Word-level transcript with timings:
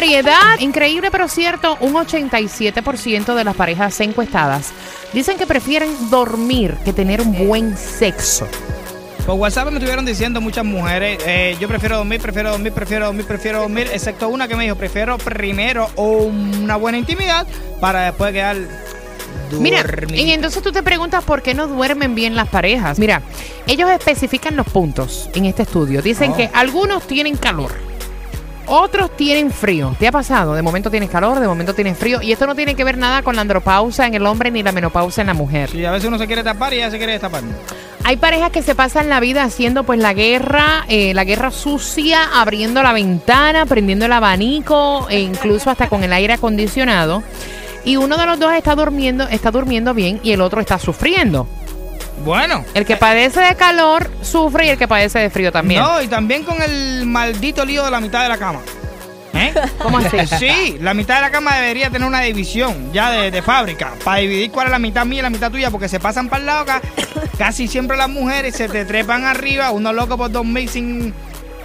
Variedad, 0.00 0.58
increíble 0.60 1.10
pero 1.10 1.26
cierto, 1.26 1.78
un 1.80 1.94
87% 1.94 3.34
de 3.34 3.44
las 3.44 3.56
parejas 3.56 3.98
encuestadas 4.00 4.72
dicen 5.14 5.38
que 5.38 5.46
prefieren 5.46 5.88
dormir 6.10 6.76
que 6.84 6.92
tener 6.92 7.20
un 7.22 7.46
buen 7.48 7.76
sexo. 7.78 8.46
Por 9.24 9.36
WhatsApp 9.36 9.68
me 9.70 9.78
estuvieron 9.78 10.04
diciendo 10.04 10.40
muchas 10.42 10.64
mujeres, 10.66 11.18
eh, 11.26 11.56
yo 11.58 11.66
prefiero 11.66 11.96
dormir, 11.96 12.20
prefiero 12.20 12.50
dormir, 12.50 12.72
prefiero 12.72 13.06
dormir, 13.06 13.24
prefiero 13.26 13.60
dormir, 13.60 13.88
excepto 13.92 14.28
una 14.28 14.46
que 14.46 14.54
me 14.54 14.64
dijo, 14.64 14.76
prefiero 14.76 15.16
primero 15.18 15.88
una 15.96 16.76
buena 16.76 16.98
intimidad 16.98 17.46
para 17.80 18.02
después 18.04 18.32
quedar 18.34 18.56
Mira, 19.58 19.82
dormido. 19.82 20.14
y 20.22 20.30
entonces 20.30 20.62
tú 20.62 20.72
te 20.72 20.82
preguntas 20.82 21.24
por 21.24 21.40
qué 21.42 21.54
no 21.54 21.66
duermen 21.68 22.14
bien 22.14 22.36
las 22.36 22.48
parejas. 22.48 22.98
Mira, 22.98 23.22
ellos 23.66 23.90
especifican 23.90 24.56
los 24.56 24.66
puntos 24.66 25.30
en 25.34 25.46
este 25.46 25.62
estudio. 25.62 26.02
Dicen 26.02 26.32
Oh. 26.32 26.36
que 26.36 26.50
algunos 26.52 27.06
tienen 27.06 27.36
calor, 27.36 27.72
otros 28.66 29.16
tienen 29.16 29.50
frío. 29.50 29.94
¿Te 29.98 30.08
ha 30.08 30.12
pasado? 30.12 30.54
De 30.54 30.62
momento 30.62 30.90
tienes 30.90 31.10
calor, 31.10 31.40
de 31.40 31.46
momento 31.46 31.74
tienes 31.74 31.96
frío. 31.98 32.20
Y 32.22 32.32
esto 32.32 32.46
no 32.46 32.54
tiene 32.54 32.74
que 32.74 32.84
ver 32.84 32.98
nada 32.98 33.22
con 33.22 33.36
la 33.36 33.42
andropausa 33.42 34.06
en 34.06 34.14
el 34.14 34.26
hombre 34.26 34.50
ni 34.50 34.62
la 34.62 34.72
menopausa 34.72 35.20
en 35.20 35.28
la 35.28 35.34
mujer. 35.34 35.70
Sí, 35.70 35.84
a 35.84 35.90
veces 35.90 36.08
uno 36.08 36.18
se 36.18 36.26
quiere 36.26 36.42
tapar 36.42 36.72
y 36.74 36.76
ella 36.76 36.90
se 36.90 36.98
quiere 36.98 37.12
destapar. 37.12 37.42
Hay 38.04 38.18
parejas 38.18 38.52
que 38.52 38.62
se 38.62 38.74
pasan 38.74 39.08
la 39.08 39.18
vida 39.18 39.42
haciendo 39.42 39.82
pues 39.82 39.98
la 39.98 40.14
guerra, 40.14 40.84
eh, 40.88 41.12
la 41.12 41.24
guerra 41.24 41.50
sucia, 41.50 42.20
abriendo 42.34 42.82
la 42.82 42.92
ventana, 42.92 43.66
prendiendo 43.66 44.06
el 44.06 44.12
abanico 44.12 45.08
e 45.10 45.20
incluso 45.20 45.70
hasta 45.70 45.88
con 45.88 46.04
el 46.04 46.12
aire 46.12 46.34
acondicionado. 46.34 47.22
Y 47.84 47.96
uno 47.96 48.16
de 48.16 48.26
los 48.26 48.38
dos 48.38 48.52
está 48.52 48.74
durmiendo, 48.74 49.28
está 49.28 49.50
durmiendo 49.50 49.94
bien 49.94 50.20
y 50.22 50.32
el 50.32 50.40
otro 50.40 50.60
está 50.60 50.78
sufriendo. 50.78 51.48
Bueno. 52.24 52.64
El 52.74 52.84
que 52.84 52.96
padece 52.96 53.40
de 53.40 53.54
calor 53.54 54.10
sufre 54.22 54.66
y 54.66 54.68
el 54.70 54.78
que 54.78 54.88
padece 54.88 55.18
de 55.18 55.30
frío 55.30 55.52
también. 55.52 55.80
No, 55.80 56.02
y 56.02 56.08
también 56.08 56.42
con 56.44 56.60
el 56.60 57.06
maldito 57.06 57.64
lío 57.64 57.84
de 57.84 57.90
la 57.90 58.00
mitad 58.00 58.22
de 58.22 58.28
la 58.28 58.38
cama. 58.38 58.60
¿Eh? 59.34 59.52
¿Cómo 59.78 59.98
así? 59.98 60.18
Sí, 60.38 60.78
la 60.80 60.94
mitad 60.94 61.16
de 61.16 61.20
la 61.20 61.30
cama 61.30 61.56
debería 61.56 61.90
tener 61.90 62.08
una 62.08 62.20
división 62.20 62.90
ya 62.92 63.10
de, 63.10 63.30
de 63.30 63.42
fábrica 63.42 63.92
para 64.02 64.20
dividir 64.20 64.50
cuál 64.50 64.68
es 64.68 64.70
la 64.72 64.78
mitad 64.78 65.04
mía 65.04 65.20
y 65.20 65.22
la 65.22 65.30
mitad 65.30 65.50
tuya 65.50 65.70
porque 65.70 65.88
se 65.88 66.00
pasan 66.00 66.28
para 66.28 66.40
el 66.40 66.46
lado 66.46 66.60
acá. 66.60 66.80
Casi 67.38 67.68
siempre 67.68 67.96
las 67.96 68.08
mujeres 68.08 68.56
se 68.56 68.68
te 68.68 68.84
trepan 68.84 69.24
arriba, 69.24 69.70
uno 69.70 69.92
loco 69.92 70.16
por 70.16 70.30
dormir 70.30 70.68
sin 70.68 71.14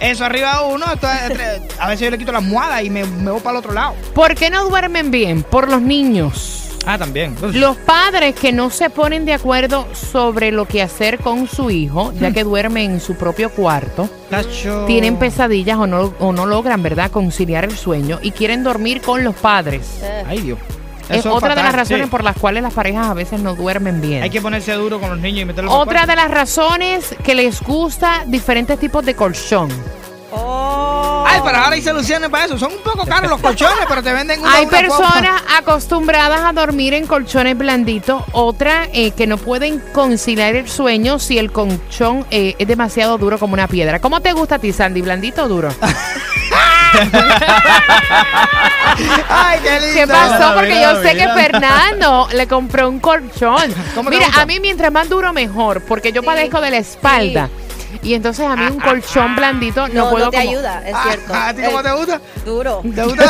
eso 0.00 0.24
arriba 0.24 0.58
de 0.58 0.74
uno. 0.74 0.84
entonces, 0.92 1.62
a 1.78 1.88
veces 1.88 2.04
yo 2.04 2.10
le 2.10 2.18
quito 2.18 2.32
la 2.32 2.38
almohada 2.38 2.82
y 2.82 2.90
me, 2.90 3.04
me 3.04 3.30
voy 3.30 3.40
para 3.40 3.52
el 3.52 3.56
otro 3.58 3.72
lado. 3.72 3.94
¿Por 4.14 4.34
qué 4.34 4.50
no 4.50 4.68
duermen 4.68 5.10
bien? 5.10 5.42
Por 5.42 5.70
los 5.70 5.80
niños. 5.80 6.71
Ah, 6.86 6.98
también. 6.98 7.36
Los 7.52 7.76
padres 7.76 8.34
que 8.34 8.52
no 8.52 8.70
se 8.70 8.90
ponen 8.90 9.24
de 9.24 9.34
acuerdo 9.34 9.86
sobre 9.94 10.50
lo 10.52 10.66
que 10.66 10.82
hacer 10.82 11.18
con 11.18 11.48
su 11.48 11.70
hijo, 11.70 12.12
ya 12.18 12.32
que 12.32 12.44
duerme 12.44 12.84
en 12.84 13.00
su 13.00 13.14
propio 13.14 13.50
cuarto. 13.50 14.08
Tacho. 14.30 14.86
tienen 14.86 15.18
pesadillas 15.18 15.76
o 15.78 15.86
no, 15.86 16.14
o 16.18 16.32
no 16.32 16.46
logran, 16.46 16.82
¿verdad?, 16.82 17.10
conciliar 17.10 17.64
el 17.64 17.76
sueño 17.76 18.18
y 18.22 18.30
quieren 18.30 18.64
dormir 18.64 19.02
con 19.02 19.22
los 19.24 19.34
padres. 19.34 20.02
Ay, 20.26 20.40
Dios. 20.40 20.58
Es 21.08 21.26
otra 21.26 21.54
de 21.54 21.62
las 21.62 21.74
razones 21.74 22.06
sí. 22.06 22.10
por 22.10 22.24
las 22.24 22.36
cuales 22.36 22.62
las 22.62 22.72
parejas 22.72 23.08
a 23.08 23.14
veces 23.14 23.40
no 23.40 23.54
duermen 23.54 24.00
bien. 24.00 24.22
Hay 24.22 24.30
que 24.30 24.40
ponerse 24.40 24.72
duro 24.72 24.98
con 25.00 25.10
los 25.10 25.18
niños 25.18 25.42
y 25.42 25.44
meterlos 25.44 25.72
Otra 25.74 26.06
de 26.06 26.16
las 26.16 26.30
razones 26.30 27.14
que 27.22 27.34
les 27.34 27.60
gusta 27.60 28.24
diferentes 28.26 28.78
tipos 28.78 29.04
de 29.04 29.14
colchón. 29.14 29.68
Ay, 31.32 31.40
pero 31.44 31.58
ahora 31.58 31.74
hay 31.74 31.82
soluciones 31.82 32.28
para 32.28 32.44
eso. 32.44 32.58
Son 32.58 32.72
un 32.72 32.82
poco 32.82 33.06
caros 33.06 33.30
los 33.30 33.40
colchones, 33.40 33.86
pero 33.88 34.02
te 34.02 34.12
venden 34.12 34.40
una 34.40 34.54
Hay 34.54 34.66
una 34.66 34.78
personas 34.78 35.42
acostumbradas 35.56 36.40
a 36.40 36.52
dormir 36.52 36.94
en 36.94 37.06
colchones 37.06 37.56
blanditos, 37.56 38.22
otra 38.32 38.88
eh, 38.92 39.12
que 39.12 39.26
no 39.26 39.38
pueden 39.38 39.82
conciliar 39.92 40.56
el 40.56 40.68
sueño 40.68 41.18
si 41.18 41.38
el 41.38 41.50
colchón 41.52 42.26
eh, 42.30 42.54
es 42.58 42.68
demasiado 42.68 43.18
duro 43.18 43.38
como 43.38 43.54
una 43.54 43.68
piedra. 43.68 44.00
¿Cómo 44.00 44.20
te 44.20 44.32
gusta 44.32 44.56
a 44.56 44.58
ti, 44.58 44.72
Sandy? 44.72 45.02
¿Blandito 45.02 45.44
o 45.44 45.48
duro? 45.48 45.74
Ay, 49.28 49.58
qué 49.62 49.80
lindo. 49.80 49.94
¿Qué 49.94 50.06
pasó? 50.06 50.54
Porque 50.54 50.74
mira, 50.74 50.92
yo 50.92 51.02
sé 51.02 51.16
que. 51.16 51.28
Fernando 51.28 52.28
le 52.32 52.46
compró 52.46 52.88
un 52.88 53.00
colchón. 53.00 53.74
¿Cómo 53.94 54.10
te 54.10 54.16
Mira, 54.16 54.28
a 54.34 54.44
mí 54.46 54.60
mientras 54.60 54.92
más 54.92 55.08
duro 55.08 55.32
mejor, 55.32 55.82
porque 55.82 56.12
yo 56.12 56.22
padezco 56.22 56.60
de 56.60 56.70
la 56.70 56.78
espalda. 56.78 57.48
Y 58.02 58.14
entonces 58.14 58.46
a 58.46 58.56
mí 58.56 58.64
un 58.66 58.80
colchón 58.80 59.36
blandito 59.36 59.88
no, 59.88 60.04
No, 60.04 60.10
puedo 60.10 60.24
no 60.26 60.30
te 60.30 60.38
como- 60.38 60.50
ayuda, 60.50 60.82
es 60.86 60.94
Ah, 60.94 61.04
cierto. 61.08 61.34
¿A 61.34 61.54
ti 61.54 61.62
cómo 61.64 61.78
El 61.78 61.84
te 61.84 61.92
gusta? 61.92 62.20
Duro. 62.44 62.80
¿Te 62.94 63.02
gusta? 63.04 63.28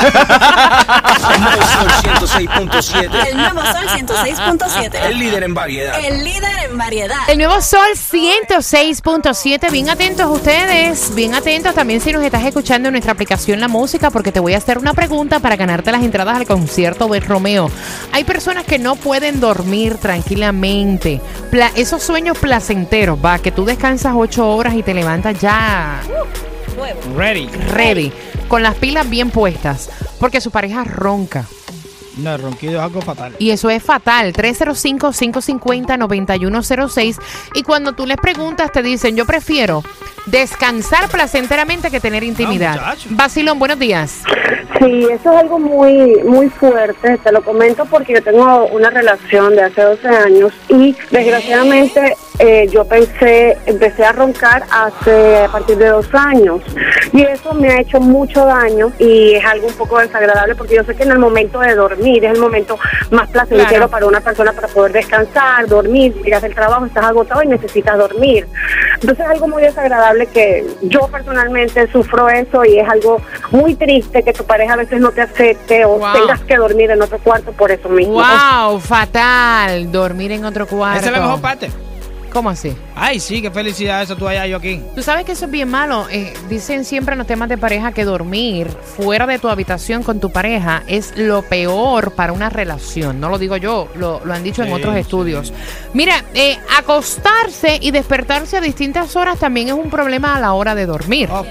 Sol 1.21 1.91
106.7. 2.03 3.29
El 3.31 3.37
nuevo 3.37 3.61
Sol 3.61 3.89
106.7. 3.89 4.99
El 5.07 5.19
líder 5.19 5.43
en 5.45 5.55
variedad. 5.55 5.99
El 6.05 6.25
líder 6.25 6.51
en 6.71 6.79
variedad. 6.79 7.17
El 7.29 7.39
nuevo 7.39 7.61
Sol 7.61 7.87
106.7. 7.97 9.71
Bien 9.71 9.89
atentos 9.91 10.27
ustedes, 10.31 11.15
bien 11.15 11.35
atentos 11.35 11.75
también 11.75 12.01
si 12.01 12.13
nos 12.13 12.23
estás 12.23 12.45
escuchando 12.45 12.89
en 12.89 12.93
nuestra 12.93 13.13
aplicación 13.13 13.61
La 13.61 13.69
Música, 13.69 14.11
porque 14.11 14.33
te 14.33 14.41
voy 14.41 14.55
a 14.55 14.59
hacer 14.59 14.79
una 14.79 14.95
pregunta 14.95 15.41
para 15.41 15.57
ganarte 15.57 15.93
las 15.93 16.03
entradas 16.03 16.37
al 16.37 16.47
concierto 16.47 17.09
de 17.09 17.21
Romeo. 17.21 17.71
Hay 18.13 18.25
personas 18.25 18.65
que 18.65 18.79
no 18.79 18.97
pueden 18.97 19.41
dormir 19.41 19.97
tranquilamente. 19.99 21.21
Pla- 21.51 21.73
esos 21.75 22.03
sueños 22.03 22.39
placenteros, 22.39 23.19
va, 23.25 23.39
que 23.39 23.53
tú 23.53 23.65
descansas 23.65 24.13
ocho 24.17 24.49
horas 24.49 24.52
y 24.75 24.83
te 24.83 24.93
levantas 24.93 25.41
ya. 25.41 26.03
Ready. 27.17 27.49
ready, 27.73 28.13
con 28.49 28.63
las 28.63 28.75
pilas 28.75 29.09
bien 29.09 29.31
puestas, 29.31 29.89
porque 30.21 30.43
su 30.43 30.51
pareja 30.51 30.85
ronca. 30.85 31.47
No, 32.19 32.35
el 32.35 32.43
ronquido 32.43 32.75
es 32.75 32.81
algo 32.81 33.01
fatal. 33.01 33.35
Y 33.39 33.49
eso 33.51 33.71
es 33.71 33.83
fatal. 33.83 34.35
305-550-9106. 34.35 37.17
Y 37.55 37.63
cuando 37.63 37.95
tú 37.95 38.07
les 38.07 38.19
preguntas, 38.19 38.71
te 38.71 38.83
dicen, 38.83 39.17
yo 39.17 39.25
prefiero 39.25 39.83
descansar 40.27 41.09
placenteramente 41.09 41.91
que 41.91 42.01
tener 42.01 42.23
intimidad. 42.23 42.75
muchacho. 42.75 43.09
Basilón, 43.13 43.59
buenos 43.59 43.79
días. 43.79 44.21
Sí, 44.79 45.07
eso 45.11 45.33
es 45.33 45.39
algo 45.39 45.59
muy 45.59 46.23
muy 46.25 46.51
fuerte. 46.51 47.17
Te 47.19 47.33
lo 47.33 47.43
comento 47.43 47.87
porque 47.87 48.13
yo 48.15 48.23
tengo 48.23 48.67
una 48.67 48.91
relación 48.91 49.57
de 49.57 49.63
hace 49.63 49.81
12 49.81 50.09
años 50.09 50.53
y 50.69 50.95
desgraciadamente 51.11 52.09
eh, 52.09 52.17
yo 52.71 52.85
pensé, 52.85 53.57
empecé 53.67 54.05
a 54.05 54.13
roncar 54.13 54.65
hace 54.71 55.45
a 55.45 55.49
partir 55.49 55.77
de 55.77 55.89
dos 55.89 56.07
años 56.15 56.61
y 57.13 57.23
eso 57.23 57.53
me 57.55 57.69
ha 57.71 57.81
hecho 57.81 58.01
mucho 58.01 58.45
daño 58.47 58.91
y 58.99 59.35
es 59.35 59.45
algo 59.45 59.67
un 59.69 59.75
poco 59.75 59.99
desagradable 59.99 60.55
porque 60.55 60.75
yo 60.77 60.85
sé 60.85 60.95
que 60.95 61.03
en 61.05 61.13
el 61.13 61.19
momento 61.19 61.61
de 61.61 61.75
dormir 61.75 62.25
es 62.25 62.33
el 62.33 62.41
momento 62.41 62.79
más 63.11 63.29
placentero 63.31 63.69
Claro. 63.69 63.89
para 63.89 64.07
una 64.07 64.21
persona 64.21 64.53
para 64.53 64.69
poder 64.69 64.93
descansar, 64.93 65.67
dormir, 65.69 66.15
llegas 66.25 66.43
del 66.43 66.55
trabajo, 66.55 66.85
estás 66.87 67.05
agotado 67.05 67.43
y 67.43 67.47
necesitas 67.49 67.97
dormir. 67.99 68.47
Entonces 68.95 69.25
es 69.25 69.31
algo 69.31 69.49
muy 69.49 69.63
desagradable 69.63 70.27
que 70.27 70.67
yo 70.83 71.09
personalmente 71.09 71.91
sufro 71.93 72.29
eso 72.29 72.65
y 72.65 72.79
es 72.79 72.89
algo 72.89 73.21
muy 73.51 73.75
triste 73.75 74.23
que 74.23 74.33
tu 74.33 74.45
pareja 74.45 74.73
a 74.75 74.77
veces 74.77 75.01
no 75.01 75.11
te 75.11 75.21
acepte 75.23 75.85
o 75.85 75.99
Wow. 75.99 76.13
tengas 76.15 76.41
que 76.41 76.57
dormir 76.57 76.91
en 76.91 77.03
otro 77.03 77.19
cuarto 77.19 77.53
por 77.53 77.71
eso 77.71 77.89
mismo. 77.89 78.15
Wow, 78.15 78.81
fatal. 78.81 79.93
Dormir 79.93 80.33
en 80.33 80.45
otro 80.45 80.67
cuarto. 80.67 80.99
Esa 81.01 81.07
es 81.11 81.13
la 81.17 81.21
mejor 81.21 81.41
parte. 81.41 81.71
¿Cómo 82.33 82.49
así? 82.49 82.75
Ay, 82.95 83.21
sí, 83.21 83.43
qué 83.43 83.51
felicidad 83.51 84.03
eso 84.03 84.17
tú 84.17 84.27
allá, 84.27 84.47
yo 84.47 84.57
aquí. 84.57 84.81
Tú 84.95 85.03
sabes 85.03 85.27
que 85.27 85.33
eso 85.33 85.45
es 85.45 85.51
bien 85.51 85.69
malo. 85.69 86.07
Eh, 86.11 86.33
dicen 86.49 86.85
siempre 86.85 87.13
en 87.13 87.19
los 87.19 87.27
temas 87.27 87.49
de 87.49 87.59
pareja 87.59 87.93
que 87.93 88.05
dormir 88.05 88.69
fuera 88.69 89.27
de 89.27 89.39
tu 89.39 89.49
habitación 89.49 90.03
con 90.03 90.19
tu 90.19 90.31
pareja 90.31 90.83
es 90.87 91.13
lo 91.17 91.43
peor 91.43 92.13
para 92.13 92.33
una 92.33 92.49
relación. 92.49 93.21
No 93.21 93.29
lo 93.29 93.39
digo 93.39 93.59
yo, 93.59 93.89
lo, 93.97 94.25
lo 94.25 94.33
han 94.33 94.43
dicho 94.43 94.63
en 94.63 94.73
otros 94.73 94.95
sí. 94.95 95.01
estudios. 95.01 95.53
Mira, 95.93 96.25
eh, 96.33 96.59
acostarse 96.79 97.79
y 97.83 97.91
despertarse 97.91 98.57
a 98.57 98.61
distintas 98.63 99.15
horas 99.15 99.39
también 99.39 99.69
es 99.69 99.75
un 99.75 99.91
problema 99.91 100.35
a 100.35 100.41
la 100.41 100.55
hora 100.55 100.75
de 100.75 100.87
dormir. 100.87 101.29
Oh, 101.31 101.45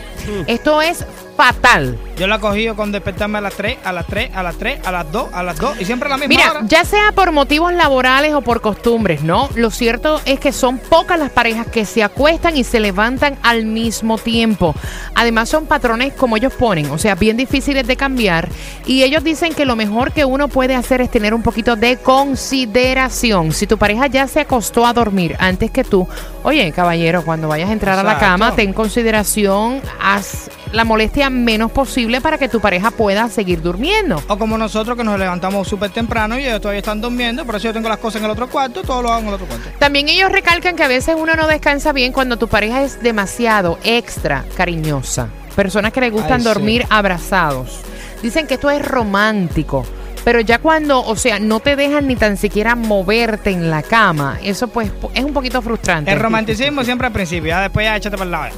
Esto 0.47 0.81
es 0.81 1.05
fatal. 1.35 1.97
Yo 2.17 2.27
la 2.27 2.35
he 2.35 2.39
cogido 2.39 2.75
con 2.75 2.91
despertarme 2.91 3.39
a 3.39 3.41
las 3.41 3.53
3, 3.55 3.79
a 3.83 3.91
las 3.91 4.05
3, 4.05 4.31
a 4.35 4.43
las 4.43 4.55
3, 4.57 4.85
a 4.85 4.91
las 4.91 5.11
2, 5.11 5.29
a 5.33 5.43
las 5.43 5.57
2 5.57 5.81
y 5.81 5.85
siempre 5.85 6.07
a 6.07 6.11
la 6.11 6.17
misma 6.17 6.27
Mira, 6.29 6.51
hora. 6.51 6.61
ya 6.67 6.85
sea 6.85 7.11
por 7.13 7.31
motivos 7.31 7.73
laborales 7.73 8.33
o 8.33 8.41
por 8.41 8.61
costumbres, 8.61 9.23
¿no? 9.23 9.49
Lo 9.55 9.71
cierto 9.71 10.21
es 10.25 10.39
que 10.39 10.51
son 10.51 10.77
pocas 10.77 11.17
las 11.17 11.31
parejas 11.31 11.67
que 11.67 11.85
se 11.85 12.03
acuestan 12.03 12.57
y 12.57 12.63
se 12.63 12.79
levantan 12.79 13.37
al 13.41 13.65
mismo 13.65 14.17
tiempo. 14.17 14.75
Además 15.15 15.49
son 15.49 15.65
patrones 15.65 16.13
como 16.13 16.37
ellos 16.37 16.53
ponen, 16.53 16.91
o 16.91 16.97
sea, 16.97 17.15
bien 17.15 17.37
difíciles 17.37 17.87
de 17.87 17.95
cambiar. 17.95 18.49
Y 18.85 19.03
ellos 19.03 19.23
dicen 19.23 19.53
que 19.53 19.65
lo 19.65 19.75
mejor 19.75 20.11
que 20.11 20.25
uno 20.25 20.47
puede 20.47 20.75
hacer 20.75 21.01
es 21.01 21.09
tener 21.09 21.33
un 21.33 21.41
poquito 21.41 21.75
de 21.75 21.97
consideración. 21.97 23.51
Si 23.51 23.65
tu 23.65 23.77
pareja 23.77 24.07
ya 24.07 24.27
se 24.27 24.41
acostó 24.41 24.85
a 24.85 24.93
dormir 24.93 25.35
antes 25.39 25.71
que 25.71 25.83
tú, 25.83 26.07
Oye, 26.43 26.71
caballero, 26.71 27.23
cuando 27.23 27.47
vayas 27.47 27.69
a 27.69 27.73
entrar 27.73 27.99
a 27.99 28.03
la 28.03 28.17
cama, 28.17 28.55
ten 28.55 28.73
consideración, 28.73 29.79
haz 30.01 30.49
la 30.71 30.83
molestia 30.85 31.29
menos 31.29 31.71
posible 31.71 32.19
para 32.19 32.39
que 32.39 32.49
tu 32.49 32.59
pareja 32.59 32.89
pueda 32.89 33.29
seguir 33.29 33.61
durmiendo. 33.61 34.21
O 34.27 34.37
como 34.39 34.57
nosotros 34.57 34.97
que 34.97 35.03
nos 35.03 35.19
levantamos 35.19 35.67
súper 35.67 35.91
temprano 35.91 36.39
y 36.39 36.45
ellos 36.45 36.59
todavía 36.59 36.79
están 36.79 36.99
durmiendo, 36.99 37.45
por 37.45 37.55
eso 37.55 37.65
yo 37.65 37.73
tengo 37.73 37.89
las 37.89 37.99
cosas 37.99 38.21
en 38.21 38.25
el 38.25 38.31
otro 38.31 38.49
cuarto, 38.49 38.81
todo 38.81 39.03
lo 39.03 39.09
hago 39.11 39.21
en 39.21 39.27
el 39.27 39.33
otro 39.35 39.45
cuarto. 39.45 39.69
También 39.77 40.09
ellos 40.09 40.31
recalcan 40.31 40.75
que 40.75 40.83
a 40.83 40.87
veces 40.87 41.15
uno 41.15 41.35
no 41.35 41.45
descansa 41.45 41.93
bien 41.93 42.11
cuando 42.11 42.37
tu 42.37 42.47
pareja 42.47 42.81
es 42.81 43.03
demasiado 43.03 43.77
extra 43.83 44.43
cariñosa. 44.57 45.27
Personas 45.55 45.93
que 45.93 46.01
le 46.01 46.09
gustan 46.09 46.33
Ay, 46.33 46.39
sí. 46.39 46.45
dormir 46.45 46.87
abrazados. 46.89 47.81
Dicen 48.23 48.47
que 48.47 48.55
esto 48.55 48.71
es 48.71 48.83
romántico. 48.83 49.85
Pero 50.23 50.39
ya 50.39 50.59
cuando, 50.59 51.03
o 51.03 51.15
sea, 51.15 51.39
no 51.39 51.59
te 51.59 51.75
dejan 51.75 52.07
ni 52.07 52.15
tan 52.15 52.37
siquiera 52.37 52.75
moverte 52.75 53.49
en 53.49 53.71
la 53.71 53.81
cama, 53.81 54.37
eso 54.43 54.67
pues 54.67 54.91
es 55.15 55.23
un 55.23 55.33
poquito 55.33 55.61
frustrante. 55.61 56.11
El 56.11 56.19
romanticismo 56.19 56.83
siempre 56.83 57.07
al 57.07 57.13
principio, 57.13 57.49
ya 57.49 57.61
después 57.61 57.85
ya 57.85 57.95
échate 57.95 58.17
para 58.17 58.25
el 58.25 58.31
lado. 58.31 58.55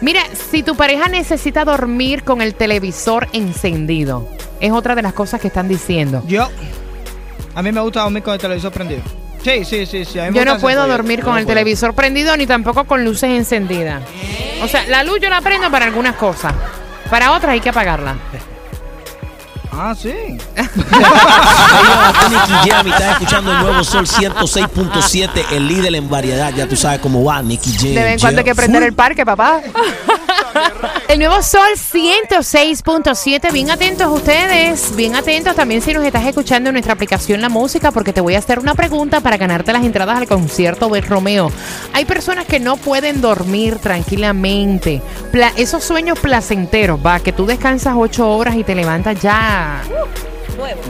Mira, 0.00 0.22
si 0.50 0.62
tu 0.62 0.76
pareja 0.76 1.08
necesita 1.08 1.64
dormir 1.64 2.22
con 2.22 2.40
el 2.40 2.54
televisor 2.54 3.26
encendido, 3.32 4.28
es 4.60 4.70
otra 4.72 4.94
de 4.94 5.02
las 5.02 5.12
cosas 5.12 5.40
que 5.40 5.48
están 5.48 5.68
diciendo. 5.68 6.22
Yo, 6.26 6.48
a 7.54 7.62
mí 7.62 7.72
me 7.72 7.80
gusta 7.80 8.02
dormir 8.02 8.22
con 8.22 8.34
el 8.34 8.40
televisor 8.40 8.70
prendido. 8.72 9.02
Sí, 9.42 9.64
sí, 9.64 9.86
sí, 9.86 10.04
sí. 10.04 10.18
Yo 10.32 10.44
no 10.44 10.58
puedo 10.58 10.86
dormir 10.86 11.20
Yo 11.20 11.24
con 11.24 11.32
no 11.34 11.38
el 11.38 11.44
puedo. 11.44 11.56
televisor 11.56 11.94
prendido 11.94 12.36
ni 12.36 12.46
tampoco 12.46 12.84
con 12.84 13.04
luces 13.04 13.30
encendidas. 13.30 14.02
O 14.62 14.68
sea, 14.68 14.86
la 14.86 15.02
luz 15.02 15.18
yo 15.20 15.28
la 15.30 15.40
prendo 15.40 15.70
para 15.70 15.86
algunas 15.86 16.14
cosas. 16.16 16.52
Para 17.08 17.32
otras 17.32 17.52
hay 17.52 17.60
que 17.60 17.70
apagarla. 17.70 18.16
Ah, 19.72 19.94
sí. 19.96 20.12
Ahí 20.56 20.68
Nicky 22.30 22.70
Jam 22.70 22.86
y 22.86 22.90
estás 22.90 23.12
escuchando 23.12 23.52
el 23.52 23.58
nuevo 23.60 23.84
Sol 23.84 24.06
106.7, 24.06 25.52
el 25.52 25.68
líder 25.68 25.94
en 25.94 26.08
variedad. 26.08 26.52
Ya 26.54 26.68
tú 26.68 26.76
sabes 26.76 27.00
cómo 27.00 27.24
va, 27.24 27.40
Nicky 27.42 27.72
Jam. 27.72 27.94
De 27.94 28.02
vez 28.02 28.12
en 28.14 28.18
cuando 28.20 28.40
hay 28.40 28.44
que 28.44 28.54
prender 28.54 28.82
el 28.82 28.92
parque, 28.92 29.24
papá. 29.24 29.60
El 31.08 31.18
nuevo 31.18 31.42
Sol 31.42 31.68
106.7. 31.76 33.52
Bien 33.52 33.70
atentos 33.70 34.06
ustedes. 34.12 34.94
Bien 34.96 35.16
atentos 35.16 35.54
también 35.56 35.82
si 35.82 35.92
nos 35.92 36.04
estás 36.04 36.24
escuchando 36.26 36.68
en 36.70 36.74
nuestra 36.74 36.92
aplicación 36.94 37.40
La 37.40 37.48
Música, 37.48 37.90
porque 37.90 38.12
te 38.12 38.20
voy 38.20 38.34
a 38.34 38.38
hacer 38.38 38.58
una 38.58 38.74
pregunta 38.74 39.20
para 39.20 39.36
ganarte 39.36 39.72
las 39.72 39.84
entradas 39.84 40.18
al 40.18 40.26
concierto 40.28 40.88
de 40.88 41.00
Romeo. 41.00 41.50
Hay 41.92 42.04
personas 42.04 42.46
que 42.46 42.60
no 42.60 42.76
pueden 42.76 43.20
dormir 43.20 43.76
tranquilamente. 43.78 45.02
Pla- 45.32 45.52
esos 45.56 45.82
sueños 45.84 46.18
placenteros, 46.18 47.00
va, 47.04 47.20
que 47.20 47.32
tú 47.32 47.46
descansas 47.46 47.94
ocho 47.96 48.30
horas 48.30 48.56
y 48.56 48.64
te 48.64 48.74
levantas 48.74 49.20
ya. 49.20 49.82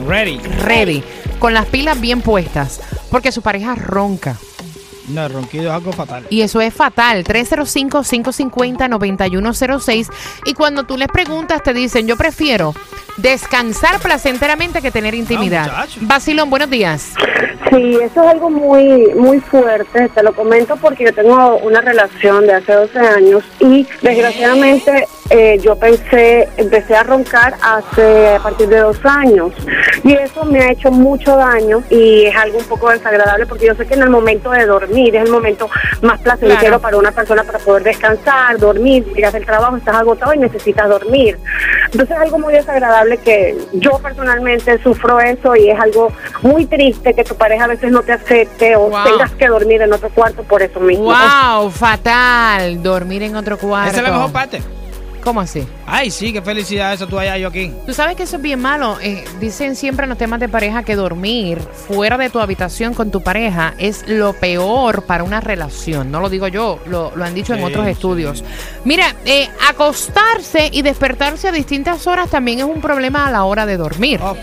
Ready. 0.07 0.39
ready, 0.65 1.05
con 1.39 1.55
las 1.55 1.67
pilas 1.67 2.01
bien 2.01 2.23
puestas, 2.23 2.81
porque 3.11 3.31
su 3.33 3.41
pareja 3.41 3.75
ronca. 3.77 4.37
No, 5.11 5.27
el 5.27 5.33
ronquido 5.33 5.65
es 5.65 5.71
algo 5.71 5.93
fatal. 5.93 6.25
Y 6.31 6.43
eso 6.43 6.61
es 6.61 6.73
fatal. 6.75 7.25
305-550-9106. 7.25 10.09
Y 10.45 10.55
cuando 10.55 10.85
tú 10.85 10.97
les 10.97 11.09
preguntas, 11.09 11.63
te 11.63 11.75
dicen, 11.75 12.07
yo 12.07 12.17
prefiero 12.17 12.75
descansar 13.17 14.01
placenteramente 14.01 14.81
que 14.81 14.91
tener 14.91 15.15
intimidad. 15.15 15.65
muchacho. 15.65 16.01
Basilón, 16.03 16.51
buenos 16.51 16.71
días. 16.71 17.15
Sí, 17.71 17.99
eso 18.03 18.23
es 18.23 18.29
algo 18.29 18.51
muy 18.51 19.15
muy 19.15 19.41
fuerte, 19.41 20.09
te 20.09 20.23
lo 20.23 20.33
comento 20.33 20.77
porque 20.77 21.05
yo 21.05 21.15
tengo 21.15 21.57
una 21.59 21.81
relación 21.81 22.47
de 22.47 22.55
hace 22.55 22.73
12 22.73 22.99
años 22.99 23.45
y 23.61 23.87
desgraciadamente 24.03 25.07
eh, 25.31 25.59
yo 25.63 25.77
pensé, 25.77 26.49
empecé 26.57 26.97
a 26.97 27.05
roncar 27.05 27.55
hace 27.63 28.35
a 28.35 28.41
partir 28.41 28.69
de 28.69 28.79
dos 28.79 28.99
años 29.05 29.53
y 30.03 30.13
eso 30.15 30.45
me 30.45 30.61
ha 30.61 30.71
hecho 30.73 30.91
mucho 30.91 31.37
daño 31.37 31.83
y 31.91 32.27
es 32.27 32.37
algo 32.37 32.59
un 32.59 32.65
poco 32.65 32.91
desagradable 32.91 33.47
porque 33.47 33.67
yo 33.67 33.75
sé 33.75 33.87
que 33.87 33.95
en 33.95 34.03
el 34.03 34.11
momento 34.11 34.51
de 34.51 34.67
dormir 34.67 35.15
es 35.17 35.25
el 35.25 35.31
momento 35.31 35.69
más 36.03 36.21
placentero 36.21 36.61
Claro. 36.61 36.81
para 36.81 36.97
una 36.97 37.13
persona 37.13 37.45
para 37.45 37.59
poder 37.59 37.83
descansar, 37.83 38.59
dormir, 38.59 39.05
llegas 39.15 39.33
del 39.33 39.45
trabajo, 39.45 39.77
estás 39.77 39.97
agotado 39.97 40.33
y 40.35 40.39
necesitas 40.39 40.89
dormir. 40.89 41.39
Entonces 41.87 42.17
es 42.17 42.23
algo 42.23 42.39
muy 42.39 42.53
desagradable 42.53 43.19
que 43.19 43.57
yo 43.73 43.99
personalmente 43.99 44.83
sufro 44.83 45.21
eso 45.21 45.55
y 45.57 45.71
es 45.71 45.79
algo 45.81 46.13
muy 46.43 46.67
triste 46.67 47.15
que 47.15 47.25
tu 47.25 47.35
pareja 47.35 47.65
a 47.65 47.69
veces 47.69 47.91
no 47.93 48.03
te 48.03 48.13
acepte 48.13 48.77
o 48.77 48.89
Wow. 48.91 49.05
tengas 49.05 49.31
que 49.33 49.47
dormir 49.49 49.83
en 49.83 49.93
otro 49.93 50.09
cuarto 50.11 50.43
por 50.45 50.63
eso 50.63 50.81
mismo. 50.81 51.05
Wow, 51.13 51.71
fatal. 51.71 52.83
Dormir 52.83 53.23
en 53.23 53.37
otro 53.37 53.59
cuarto. 53.59 53.91
Esa 53.91 53.99
es 54.01 54.05
la 54.09 54.13
mejor 54.13 54.33
parte. 54.33 54.61
¿Cómo 55.23 55.41
así? 55.41 55.67
Ay, 55.87 56.11
sí, 56.11 56.33
qué 56.33 56.41
felicidad 56.41 56.93
eso 56.93 57.07
tú 57.07 57.19
allá, 57.19 57.37
yo 57.37 57.49
aquí. 57.49 57.73
Tú 57.87 57.93
sabes 57.93 58.17
que 58.17 58.23
eso 58.23 58.37
es 58.37 58.43
bien 58.43 58.61
malo. 58.61 58.99
Eh, 59.03 59.25
dicen 59.39 59.77
siempre 59.77 60.05
en 60.05 60.11
los 60.11 60.19
temas 60.19 60.41
de 60.41 60.49
pareja 60.49 60.83
que 60.83 60.97
dormir 60.97 61.59
fuera 61.59 62.17
de 62.17 62.31
tu 62.31 62.41
habitación 62.41 62.95
con 62.95 63.11
tu 63.11 63.23
pareja 63.23 63.75
es 63.79 64.09
lo 64.09 64.33
peor 64.33 65.03
para 65.03 65.25
una 65.25 65.41
relación. 65.41 66.11
No 66.11 66.21
lo 66.21 66.29
digo 66.29 66.49
yo, 66.49 66.79
lo, 66.87 67.13
lo 67.15 67.25
han 67.25 67.35
dicho 67.35 67.55
en 67.55 67.63
otros 67.63 67.85
sí. 67.85 67.91
estudios. 67.91 68.45
Mira, 68.85 69.15
eh, 69.25 69.49
acostarse 69.69 70.71
y 70.73 70.83
despertarse 70.83 71.49
a 71.49 71.53
distintas 71.53 72.07
horas 72.07 72.31
también 72.31 72.61
es 72.61 72.65
un 72.65 72.81
problema 72.81 73.27
a 73.27 73.31
la 73.31 73.45
hora 73.45 73.67
de 73.67 73.77
dormir. 73.77 74.21
Oh, 74.23 74.37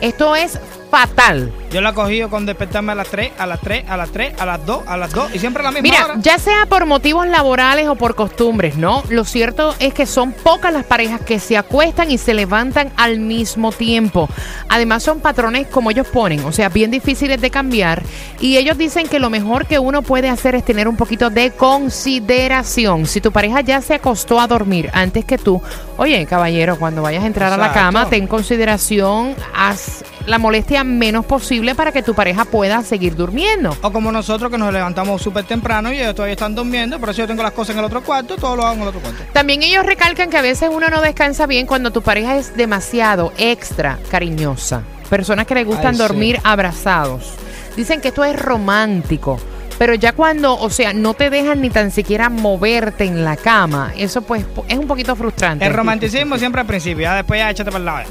Esto 0.00 0.34
es 0.36 0.58
fatal. 0.92 1.50
yo 1.72 1.80
la 1.80 1.88
he 1.90 1.94
cogido 1.94 2.28
con 2.28 2.44
despertarme 2.44 2.92
a 2.92 2.94
las 2.94 3.08
3, 3.08 3.32
a 3.38 3.46
las 3.46 3.60
3, 3.62 3.84
a 3.88 3.96
las 3.96 4.10
3, 4.10 4.38
a 4.38 4.44
las 4.44 4.66
2, 4.66 4.82
a 4.86 4.96
las 4.98 5.10
2 5.10 5.34
y 5.34 5.38
siempre 5.38 5.62
a 5.62 5.64
la 5.64 5.70
misma 5.72 5.82
Mira, 5.82 6.04
hora. 6.04 6.14
ya 6.20 6.38
sea 6.38 6.66
por 6.66 6.84
motivos 6.84 7.26
laborales 7.26 7.88
o 7.88 7.94
por 7.94 8.14
costumbres, 8.14 8.76
¿no? 8.76 9.02
Lo 9.08 9.24
cierto 9.24 9.74
es 9.78 9.94
que 9.94 10.04
son 10.04 10.32
pocas 10.32 10.70
las 10.70 10.84
parejas 10.84 11.22
que 11.22 11.38
se 11.38 11.56
acuestan 11.56 12.10
y 12.10 12.18
se 12.18 12.34
levantan 12.34 12.92
al 12.98 13.20
mismo 13.20 13.72
tiempo. 13.72 14.28
Además 14.68 15.02
son 15.02 15.20
patrones 15.20 15.66
como 15.66 15.90
ellos 15.90 16.06
ponen, 16.08 16.44
o 16.44 16.52
sea, 16.52 16.68
bien 16.68 16.90
difíciles 16.90 17.40
de 17.40 17.50
cambiar. 17.50 18.02
Y 18.38 18.58
ellos 18.58 18.76
dicen 18.76 19.08
que 19.08 19.18
lo 19.18 19.30
mejor 19.30 19.64
que 19.66 19.78
uno 19.78 20.02
puede 20.02 20.28
hacer 20.28 20.54
es 20.56 20.62
tener 20.62 20.88
un 20.88 20.96
poquito 20.98 21.30
de 21.30 21.52
consideración. 21.52 23.06
Si 23.06 23.22
tu 23.22 23.32
pareja 23.32 23.62
ya 23.62 23.80
se 23.80 23.94
acostó 23.94 24.40
a 24.40 24.46
dormir 24.46 24.90
antes 24.92 25.24
que 25.24 25.38
tú, 25.38 25.62
oye, 25.96 26.26
caballero, 26.26 26.78
cuando 26.78 27.00
vayas 27.00 27.24
a 27.24 27.28
entrar 27.28 27.50
a 27.50 27.56
la 27.56 27.72
cama, 27.72 28.10
ten 28.10 28.26
consideración, 28.26 29.34
haz 29.54 30.04
la 30.26 30.38
molestia 30.38 30.84
menos 30.84 31.24
posible 31.24 31.74
para 31.74 31.92
que 31.92 32.02
tu 32.02 32.14
pareja 32.14 32.44
pueda 32.44 32.82
seguir 32.82 33.16
durmiendo. 33.16 33.76
O 33.82 33.92
como 33.92 34.12
nosotros 34.12 34.50
que 34.50 34.58
nos 34.58 34.72
levantamos 34.72 35.22
súper 35.22 35.44
temprano 35.44 35.92
y 35.92 35.98
ellos 35.98 36.14
todavía 36.14 36.34
están 36.34 36.54
durmiendo, 36.54 36.98
por 36.98 37.10
eso 37.10 37.18
yo 37.22 37.26
tengo 37.26 37.42
las 37.42 37.52
cosas 37.52 37.74
en 37.74 37.80
el 37.80 37.84
otro 37.84 38.02
cuarto, 38.02 38.36
todo 38.36 38.56
lo 38.56 38.64
hago 38.64 38.74
en 38.74 38.82
el 38.82 38.88
otro 38.88 39.00
cuarto. 39.00 39.22
También 39.32 39.62
ellos 39.62 39.84
recalcan 39.84 40.30
que 40.30 40.38
a 40.38 40.42
veces 40.42 40.70
uno 40.72 40.88
no 40.88 41.00
descansa 41.00 41.46
bien 41.46 41.66
cuando 41.66 41.90
tu 41.90 42.02
pareja 42.02 42.36
es 42.36 42.56
demasiado 42.56 43.32
extra 43.38 43.98
cariñosa. 44.10 44.82
Personas 45.10 45.46
que 45.46 45.54
le 45.54 45.64
gustan 45.64 45.88
Ay, 45.88 45.94
sí. 45.94 45.98
dormir 46.02 46.40
abrazados. 46.44 47.34
Dicen 47.76 48.00
que 48.00 48.08
esto 48.08 48.24
es 48.24 48.40
romántico. 48.40 49.38
Pero 49.78 49.94
ya 49.94 50.12
cuando, 50.12 50.56
o 50.58 50.70
sea, 50.70 50.92
no 50.92 51.14
te 51.14 51.28
dejan 51.28 51.60
ni 51.60 51.70
tan 51.70 51.90
siquiera 51.90 52.28
moverte 52.28 53.04
en 53.04 53.24
la 53.24 53.36
cama, 53.36 53.92
eso 53.96 54.22
pues 54.22 54.44
es 54.68 54.78
un 54.78 54.86
poquito 54.86 55.16
frustrante. 55.16 55.66
El 55.66 55.72
romanticismo 55.72 56.38
siempre 56.38 56.60
al 56.60 56.66
principio, 56.66 57.02
ya 57.02 57.16
después 57.16 57.40
ya 57.40 57.50
échate 57.50 57.70
para 57.72 57.78
el 57.80 57.84
lado. 57.86 58.10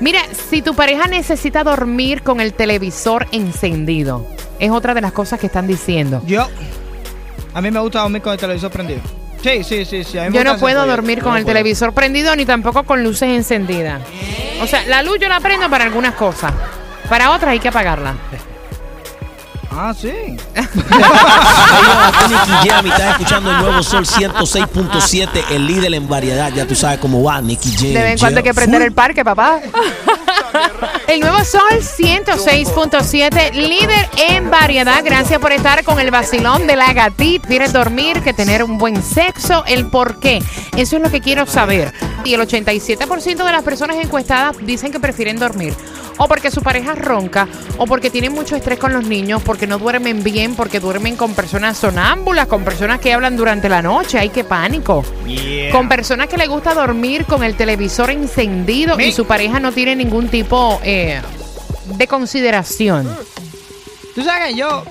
Mira, 0.00 0.20
si 0.50 0.62
tu 0.62 0.74
pareja 0.74 1.06
necesita 1.06 1.64
dormir 1.64 2.22
con 2.22 2.40
el 2.40 2.52
televisor 2.52 3.26
encendido, 3.32 4.26
es 4.58 4.70
otra 4.70 4.94
de 4.94 5.00
las 5.00 5.12
cosas 5.12 5.40
que 5.40 5.46
están 5.46 5.66
diciendo. 5.66 6.22
Yo, 6.26 6.46
a 7.54 7.60
mí 7.62 7.70
me 7.70 7.80
gusta 7.80 8.00
dormir 8.02 8.20
con 8.22 8.32
el 8.32 8.38
televisor 8.38 8.70
prendido. 8.70 9.00
Sí, 9.42 9.62
sí, 9.64 9.84
sí, 9.84 10.04
sí. 10.04 10.18
Yo 10.32 10.44
no 10.44 10.58
puedo 10.58 10.86
dormir 10.86 11.22
con 11.22 11.32
no 11.32 11.38
el 11.38 11.44
puedo. 11.44 11.54
televisor 11.54 11.92
prendido 11.92 12.34
ni 12.36 12.44
tampoco 12.44 12.84
con 12.84 13.02
luces 13.02 13.28
encendidas. 13.30 14.02
O 14.60 14.66
sea, 14.66 14.84
la 14.86 15.02
luz 15.02 15.18
yo 15.20 15.28
la 15.28 15.40
prendo 15.40 15.70
para 15.70 15.84
algunas 15.84 16.14
cosas. 16.14 16.52
Para 17.08 17.30
otras 17.30 17.52
hay 17.52 17.60
que 17.60 17.68
apagarla. 17.68 18.14
Ah, 19.78 19.94
sí. 19.94 20.08
Ahí 20.08 20.36
Nicky 22.30 22.68
Jam 22.68 22.86
y 22.86 22.88
estás 22.88 23.10
escuchando 23.10 23.50
el 23.50 23.58
nuevo 23.58 23.82
Sol 23.82 24.06
106.7, 24.06 25.28
el 25.50 25.66
líder 25.66 25.92
en 25.92 26.08
variedad. 26.08 26.50
Ya 26.50 26.66
tú 26.66 26.74
sabes 26.74 26.98
cómo 26.98 27.22
va, 27.22 27.42
Nicky 27.42 27.72
Jam. 27.72 27.92
De 27.92 28.02
vez 28.02 28.12
en 28.12 28.18
cuando 28.18 28.38
hay 28.38 28.44
que 28.44 28.54
prender 28.54 28.80
el 28.80 28.92
parque, 28.92 29.22
papá. 29.22 29.60
El 31.08 31.20
nuevo 31.20 31.44
Sol 31.44 31.60
106.7, 31.70 33.52
líder 33.52 34.08
en 34.28 34.50
variedad. 34.50 35.04
Gracias 35.04 35.38
por 35.38 35.52
estar 35.52 35.84
con 35.84 36.00
el 36.00 36.10
vacilón 36.10 36.66
de 36.66 36.76
la 36.76 36.94
gatita. 36.94 37.46
¿Quieres 37.46 37.74
dormir? 37.74 38.22
¿Que 38.22 38.32
tener 38.32 38.64
un 38.64 38.78
buen 38.78 39.02
sexo? 39.02 39.62
¿El 39.66 39.88
por 39.88 40.18
qué? 40.20 40.42
Eso 40.76 40.96
es 40.96 41.02
lo 41.02 41.10
que 41.10 41.20
quiero 41.20 41.46
saber. 41.46 41.92
Y 42.24 42.32
el 42.34 42.40
87% 42.40 43.44
de 43.44 43.52
las 43.52 43.62
personas 43.62 43.98
encuestadas 43.98 44.56
dicen 44.62 44.90
que 44.90 44.98
prefieren 44.98 45.38
dormir. 45.38 45.74
O 46.18 46.28
porque 46.28 46.50
su 46.50 46.62
pareja 46.62 46.94
ronca, 46.94 47.46
o 47.76 47.86
porque 47.86 48.10
tienen 48.10 48.32
mucho 48.32 48.56
estrés 48.56 48.78
con 48.78 48.92
los 48.92 49.04
niños, 49.06 49.42
porque 49.42 49.66
no 49.66 49.78
duermen 49.78 50.22
bien, 50.22 50.54
porque 50.54 50.80
duermen 50.80 51.14
con 51.16 51.34
personas 51.34 51.76
sonámbulas, 51.76 52.46
con 52.46 52.64
personas 52.64 53.00
que 53.00 53.12
hablan 53.12 53.36
durante 53.36 53.68
la 53.68 53.82
noche. 53.82 54.18
¡Ay, 54.18 54.30
qué 54.30 54.42
pánico! 54.44 55.04
Yeah. 55.26 55.70
Con 55.72 55.88
personas 55.88 56.28
que 56.28 56.36
le 56.38 56.46
gusta 56.46 56.72
dormir 56.74 57.26
con 57.26 57.44
el 57.44 57.54
televisor 57.54 58.10
encendido 58.10 58.94
y 58.94 59.06
Mi- 59.06 59.12
su 59.12 59.26
pareja 59.26 59.60
no 59.60 59.72
tiene 59.72 59.94
ningún 59.94 60.28
tipo 60.28 60.80
eh, 60.82 61.20
de 61.96 62.06
consideración. 62.06 63.14
Tú 64.14 64.22
sabes 64.22 64.48
que 64.48 64.54
yo 64.54 64.84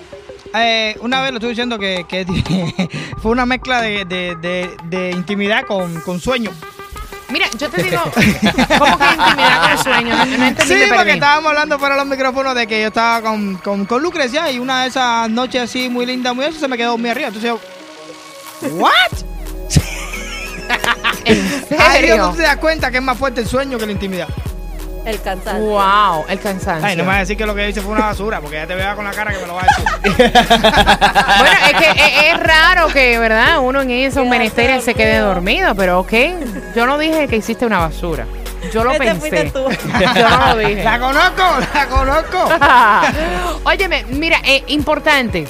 eh, 0.53 0.96
una 1.01 1.22
vez 1.22 1.32
lo 1.32 1.38
estuve 1.38 1.50
diciendo 1.50 1.79
que, 1.79 2.05
que 2.08 2.25
fue 3.22 3.32
una 3.32 3.46
mezcla 3.48 3.82
de, 3.82 4.05
de- 4.05 4.36
de- 4.36 4.70
de 4.86 5.12
intimidad 5.12 5.63
con, 5.65 6.00
con 6.01 6.20
sueño. 6.20 6.51
Mira, 7.29 7.48
yo 7.58 7.70
te 7.70 7.82
digo, 7.84 8.01
¿cómo 8.77 8.98
que 8.98 9.05
intimidad 9.05 9.70
con 9.70 9.84
sueño? 9.84 10.15
No, 10.15 10.25
no 10.25 10.46
entendí, 10.46 10.74
Sí, 10.74 10.79
me 10.89 10.96
porque 10.96 11.13
estábamos 11.13 11.50
hablando 11.50 11.79
fuera 11.79 11.96
de 11.96 12.01
los 12.01 12.08
micrófonos 12.10 12.53
de 12.55 12.67
que 12.67 12.82
yo 12.82 12.88
estaba 12.88 13.22
con, 13.22 13.55
con, 13.58 13.86
con 13.86 14.01
Lucrecia 14.03 14.51
y 14.51 14.60
una 14.60 14.84
de 14.84 14.89
esas 14.89 15.29
noches 15.29 15.63
así 15.63 15.89
muy 15.89 16.05
linda, 16.05 16.34
muy 16.34 16.46
eso, 16.46 16.60
se 16.60 16.67
me 16.67 16.77
quedó 16.77 16.98
muy 16.98 17.10
arriba. 17.10 17.27
Entonces 17.29 17.50
yo 17.50 17.60
¿What? 18.77 18.94
¿En 21.25 21.38
Ahí 21.79 21.88
es 21.88 21.94
serio? 21.94 22.17
donde 22.17 22.38
te 22.38 22.44
das 22.44 22.58
cuenta 22.58 22.91
que 22.91 22.98
es 22.98 23.03
más 23.03 23.17
fuerte 23.17 23.41
el 23.41 23.48
sueño 23.48 23.77
que 23.77 23.86
la 23.86 23.91
intimidad. 23.91 24.27
El 25.06 25.22
cansancio. 25.22 25.64
Wow, 25.66 26.26
el 26.28 26.40
cansancio. 26.40 26.88
Ay, 26.88 26.96
no 26.96 27.04
me 27.04 27.08
vas 27.10 27.18
a 27.18 27.20
decir 27.20 27.38
que 27.38 27.46
lo 27.46 27.54
que 27.54 27.70
hice 27.70 27.82
fue 27.82 27.94
una 27.94 28.06
basura, 28.08 28.42
porque 28.42 28.56
ya 28.58 28.66
te 28.68 28.74
vea 28.76 28.96
con 28.96 29.06
la 29.06 29.12
cara 29.12 29.32
que 29.32 29.38
me 29.40 29.48
lo 29.48 29.56
va 29.56 29.62
a 29.62 29.66
decir. 29.66 30.32
Bueno, 31.38 31.56
es 31.68 31.74
que 31.74 31.90
es, 31.92 32.34
es 32.34 32.40
raro 32.40 32.88
que, 32.88 33.20
¿verdad? 33.20 33.60
Uno 33.60 33.82
en 33.82 33.92
esos 33.92 34.26
menesteres 34.28 34.84
se 34.84 34.94
quede 34.96 35.18
dormido, 35.20 35.76
pero 35.76 36.00
ok. 36.00 36.14
Yo 36.76 36.86
no 36.86 36.98
dije 36.98 37.28
que 37.28 37.36
hiciste 37.38 37.66
una 37.66 37.80
basura. 37.80 38.26
Yo 38.74 38.84
lo 38.84 38.92
Este 38.94 39.14
fuiste 39.16 39.52
pensé. 39.52 39.52
tú. 39.52 39.70
Yo 40.16 40.30
no 40.30 40.48
lo 40.48 40.58
dije. 40.58 40.84
la 40.84 41.00
conozco, 41.00 41.44
la 41.74 41.88
conozco. 41.88 42.50
Óyeme, 43.70 44.06
mira, 44.10 44.40
eh, 44.44 44.64
importante. 44.68 45.46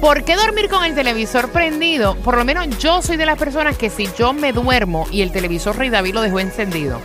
¿Por 0.00 0.24
qué 0.24 0.36
dormir 0.36 0.68
con 0.68 0.84
el 0.84 0.94
televisor 0.94 1.50
prendido? 1.50 2.14
Por 2.16 2.36
lo 2.36 2.44
menos 2.44 2.66
yo 2.78 3.00
soy 3.00 3.16
de 3.16 3.24
las 3.24 3.38
personas 3.38 3.78
que 3.78 3.88
si 3.88 4.08
yo 4.18 4.32
me 4.34 4.52
duermo 4.52 5.06
y 5.10 5.22
el 5.22 5.32
televisor 5.32 5.78
Rey 5.78 5.88
David 5.88 6.14
lo 6.14 6.20
dejó 6.20 6.40
encendido, 6.40 7.00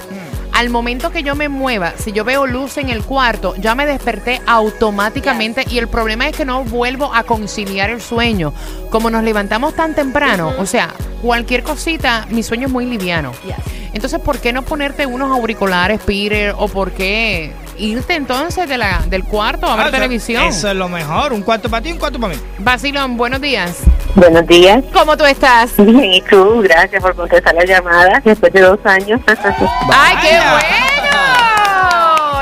al 0.60 0.70
momento 0.70 1.10
que 1.10 1.24
yo 1.24 1.36
me 1.36 1.48
mueva, 1.48 1.94
si 1.98 2.12
yo 2.12 2.26
veo 2.26 2.46
luz 2.46 2.78
en 2.78 2.90
el 2.90 3.06
cuarto, 3.06 3.56
ya 3.56 3.76
me 3.76 3.86
desperté 3.86 4.42
automáticamente 4.46 5.64
y 5.70 5.78
el 5.78 5.88
problema 5.88 6.28
es 6.28 6.36
que 6.36 6.44
no 6.44 6.66
vuelvo 6.66 7.16
a 7.16 7.24
conciliar 7.24 7.90
el 7.90 8.02
sueño. 8.02 8.52
Como 8.90 9.10
nos 9.10 9.24
levantamos 9.24 9.74
tan 9.74 9.96
temprano, 9.96 10.52
o 10.60 10.66
sea, 10.66 10.94
cualquier 11.22 11.64
cosita, 11.64 12.28
mi 12.30 12.44
sueño 12.44 12.68
es 12.68 12.74
muy 12.74 12.86
liviano. 12.86 13.32
Yes. 13.46 13.56
Entonces, 13.94 14.20
¿por 14.20 14.40
qué 14.40 14.52
no 14.52 14.64
ponerte 14.64 15.06
unos 15.06 15.32
auriculares, 15.32 16.02
Peter? 16.02 16.54
¿O 16.58 16.68
por 16.68 16.92
qué 16.92 17.54
irte 17.80 18.14
entonces 18.16 18.68
de 18.68 18.78
la, 18.78 19.02
del 19.08 19.24
cuarto 19.24 19.66
a 19.68 19.76
ver 19.76 19.88
Ah, 19.88 19.92
televisión? 19.92 20.44
Eso 20.44 20.70
es 20.70 20.76
lo 20.76 20.90
mejor. 20.90 21.34
Un 21.34 21.42
cuarto 21.42 21.70
para 21.70 21.82
ti 21.82 21.90
y 21.90 21.92
un 21.94 21.98
cuarto 22.00 22.20
para 22.20 22.34
mí. 22.34 22.40
Basilón, 22.60 23.18
buenos 23.18 23.42
días. 23.42 23.78
Buenos 24.16 24.46
días. 24.48 24.84
¿Cómo 24.94 25.16
tú 25.18 25.26
estás? 25.26 25.72
Bien, 25.78 26.14
¿y 26.14 26.22
tú? 26.22 26.62
Gracias 26.62 27.02
por 27.02 27.16
contestar 27.16 27.56
la 27.56 27.66
llamada 27.66 28.22
después 28.24 28.52
de 28.54 28.62
dos 28.62 28.80
años. 28.84 29.22
¡Ay, 29.28 30.18
qué 30.22 30.38
bueno! 30.40 31.00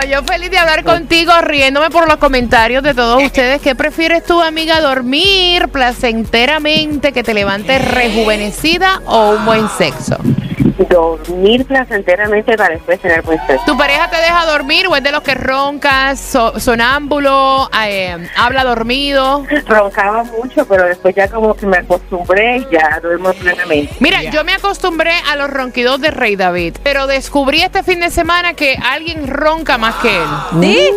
Yo 0.10 0.24
feliz 0.24 0.50
de 0.50 0.58
hablar 0.58 0.84
contigo, 0.86 1.34
riéndome 1.42 1.90
por 1.90 2.08
los 2.08 2.16
comentarios 2.18 2.82
de 2.82 2.94
todos 2.94 3.22
ustedes. 3.22 3.62
¿Qué 3.62 3.76
prefieres 3.76 4.24
tú, 4.24 4.42
amiga, 4.42 4.80
dormir 4.80 5.68
placenteramente, 5.68 7.12
que 7.12 7.24
te 7.24 7.34
levantes 7.34 7.86
rejuvenecida 7.92 9.02
o 9.06 9.32
un 9.32 9.46
buen 9.46 9.68
sexo? 9.70 10.18
Dormir 10.86 11.66
placenteramente 11.66 12.56
para 12.56 12.76
después 12.76 13.00
tener 13.00 13.22
buen 13.24 13.40
sexo. 13.48 13.66
¿Tu 13.66 13.78
pareja 13.78 14.10
te 14.10 14.18
deja 14.18 14.46
dormir 14.46 14.88
o 14.88 14.96
es 14.96 15.04
de 15.04 15.12
los 15.12 15.22
que 15.24 15.34
roncas, 15.34 16.20
so- 16.20 16.60
sonámbulo, 16.60 17.70
eh, 17.84 18.16
habla 18.38 18.64
dormido? 18.64 19.46
Roncaba 19.68 20.24
mucho, 20.24 20.66
pero 20.68 20.86
después 20.86 21.16
ya 21.16 21.28
como 21.28 21.54
que 21.56 21.66
me 21.66 21.78
acostumbré 21.78 22.58
y 22.58 22.68
ya 22.72 23.00
duermo 23.02 23.34
plenamente. 23.34 23.94
Mira, 24.00 24.24
yo 24.24 24.44
me 24.44 24.54
acostumbré 24.54 25.14
a 25.30 25.36
los 25.36 25.50
ronquidos 25.50 26.00
de 26.02 26.12
Rey 26.12 26.36
David, 26.36 26.78
pero 26.84 27.08
descubrí 27.08 27.62
este 27.62 27.84
fin 27.84 28.00
de 28.00 28.10
semana 28.12 28.54
que 28.54 28.76
alguien 28.82 29.28
ronca 29.28 29.78
más 29.78 29.96
que 29.96 30.16
él. 30.16 30.30
¿Sí? 30.62 30.90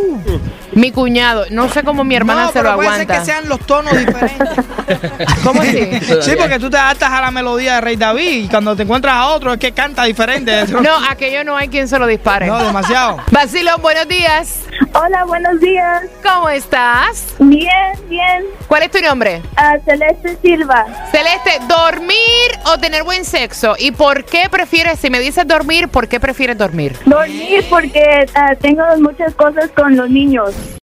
Mi 0.72 0.90
cuñado, 0.92 1.46
no 1.50 1.68
sé 1.68 1.82
cómo 1.82 2.04
mi 2.04 2.14
hermana 2.14 2.44
no, 2.44 2.52
se 2.52 2.58
lo 2.58 2.62
pero 2.64 2.74
puede 2.76 2.88
aguanta. 2.88 3.14
ser 3.14 3.20
que 3.20 3.26
sean 3.26 3.48
los 3.48 3.60
tonos 3.66 3.96
diferentes. 3.98 4.48
¿Cómo 5.44 5.60
así? 5.62 6.00
sí, 6.22 6.32
porque 6.38 6.58
tú 6.58 6.70
te 6.70 6.76
adaptas 6.78 7.10
a 7.10 7.20
la 7.20 7.30
melodía 7.30 7.76
de 7.76 7.80
Rey 7.80 7.96
David 7.96 8.44
y 8.44 8.48
cuando 8.48 8.76
te 8.76 8.82
encuentras 8.84 9.14
a 9.14 9.26
otro 9.28 9.52
es 9.52 9.58
que 9.58 9.72
canta 9.72 10.04
diferente. 10.04 10.64
No, 10.80 10.96
aquello 11.10 11.44
no 11.44 11.56
hay 11.56 11.68
quien 11.68 11.86
se 11.88 11.98
lo 11.98 12.06
dispare. 12.06 12.46
No, 12.46 12.58
demasiado. 12.64 13.18
Basilón, 13.30 13.82
buenos 13.82 14.08
días. 14.08 14.60
Hola, 14.94 15.24
buenos 15.24 15.60
días. 15.60 16.04
¿Cómo 16.22 16.48
estás? 16.48 17.34
Bien, 17.38 17.70
bien. 18.08 18.44
¿Cuál 18.66 18.82
es 18.84 18.90
tu 18.90 19.00
nombre? 19.00 19.42
Ah, 19.56 19.76
Celeste 19.84 20.36
Silva. 20.42 20.86
Celeste, 21.12 21.58
¿dormir 21.68 22.16
o 22.64 22.78
tener 22.78 23.04
buen 23.04 23.24
sexo? 23.24 23.74
¿Y 23.78 23.92
por 23.92 24.24
qué 24.24 24.48
prefieres, 24.50 24.98
si 24.98 25.10
me 25.10 25.20
dices 25.20 25.46
dormir, 25.46 25.88
por 25.88 26.08
qué 26.08 26.18
prefieres 26.18 26.58
dormir? 26.58 26.96
Dormir 27.04 27.64
porque 27.68 28.26
ah, 28.34 28.54
tengo 28.60 28.82
muchas 28.98 29.34
cosas 29.34 29.70
con 29.70 29.96
los 29.96 30.08
niños. 30.10 30.54